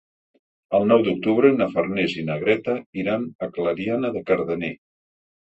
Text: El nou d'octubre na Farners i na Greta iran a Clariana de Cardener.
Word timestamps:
El 0.77 0.87
nou 0.91 1.03
d'octubre 1.07 1.51
na 1.57 1.67
Farners 1.75 2.15
i 2.21 2.25
na 2.31 2.39
Greta 2.45 2.75
iran 3.03 3.29
a 3.45 3.51
Clariana 3.59 4.13
de 4.19 4.27
Cardener. 4.33 4.73